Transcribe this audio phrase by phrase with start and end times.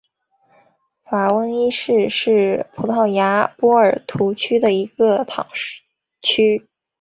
[1.03, 5.45] 法翁伊什是葡萄牙波尔图区的一个堂
[6.23, 6.67] 区。